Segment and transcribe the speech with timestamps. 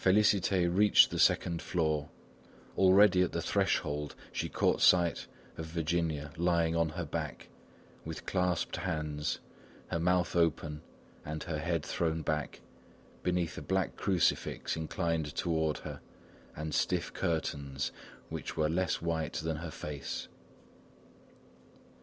[0.03, 2.09] Félicité reached the second floor.
[2.75, 5.27] Already at the threshold, she caught sight
[5.59, 7.49] of Virginia lying on her back,
[8.03, 9.39] with clasped hands,
[9.89, 10.81] her mouth open
[11.23, 12.61] and her head thrown back,
[13.21, 16.01] beneath a black crucifix inclined toward her,
[16.55, 17.91] and stiff curtains
[18.29, 20.27] which were less white than her face.